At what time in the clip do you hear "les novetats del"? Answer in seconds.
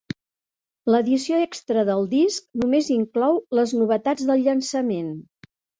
3.61-4.47